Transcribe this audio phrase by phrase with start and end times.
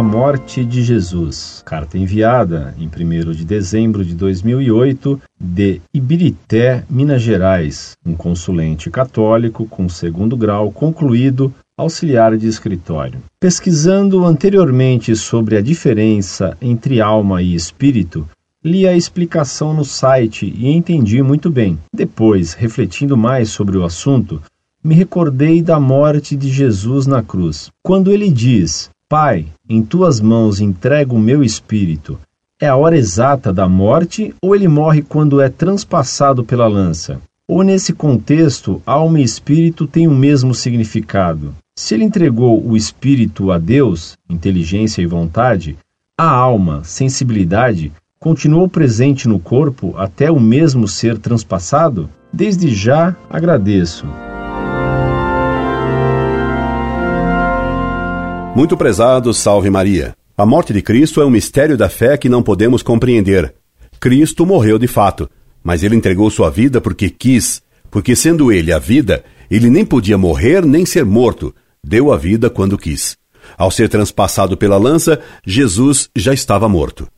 [0.00, 1.60] morte de Jesus.
[1.66, 9.66] Carta enviada em 1 de dezembro de 2008 de Ibirité, Minas Gerais, um consulente católico
[9.66, 13.18] com segundo grau concluído auxiliar de escritório.
[13.40, 18.24] Pesquisando anteriormente sobre a diferença entre alma e espírito,
[18.64, 21.76] li a explicação no site e entendi muito bem.
[21.92, 24.40] Depois, refletindo mais sobre o assunto,
[24.84, 27.70] me recordei da morte de Jesus na cruz.
[27.82, 32.18] Quando ele diz: Pai, em tuas mãos entrego o meu espírito,
[32.58, 37.20] é a hora exata da morte ou ele morre quando é transpassado pela lança?
[37.46, 41.54] Ou nesse contexto, alma e espírito têm o mesmo significado?
[41.76, 45.76] Se ele entregou o espírito a Deus, inteligência e vontade,
[46.16, 52.08] a alma, sensibilidade, continuou presente no corpo até o mesmo ser transpassado?
[52.32, 54.06] Desde já agradeço.
[58.54, 60.14] Muito prezado, salve Maria.
[60.36, 63.54] A morte de Cristo é um mistério da fé que não podemos compreender.
[63.98, 65.28] Cristo morreu de fato,
[65.64, 70.18] mas ele entregou sua vida porque quis, porque sendo ele a vida, ele nem podia
[70.18, 73.16] morrer nem ser morto, deu a vida quando quis.
[73.56, 77.08] Ao ser transpassado pela lança, Jesus já estava morto.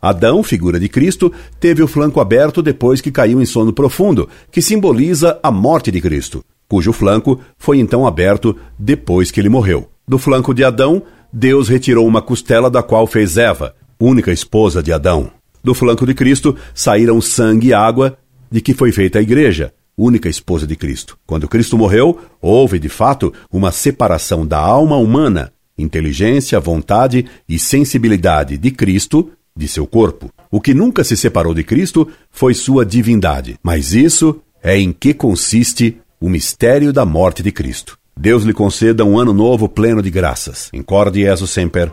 [0.00, 4.60] Adão, figura de Cristo, teve o flanco aberto depois que caiu em sono profundo, que
[4.60, 9.88] simboliza a morte de Cristo, cujo flanco foi então aberto depois que ele morreu.
[10.08, 14.92] Do flanco de Adão, Deus retirou uma costela da qual fez Eva, única esposa de
[14.92, 15.32] Adão.
[15.64, 18.16] Do flanco de Cristo saíram sangue e água,
[18.48, 21.18] de que foi feita a igreja, única esposa de Cristo.
[21.26, 28.56] Quando Cristo morreu, houve de fato uma separação da alma humana, inteligência, vontade e sensibilidade
[28.56, 30.30] de Cristo de seu corpo.
[30.52, 33.58] O que nunca se separou de Cristo foi sua divindade.
[33.60, 37.98] Mas isso é em que consiste o mistério da morte de Cristo.
[38.18, 40.70] Deus lhe conceda um ano novo pleno de graças.
[40.72, 41.92] Incorde Jesus Semper,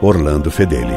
[0.00, 0.96] Orlando Fedeli.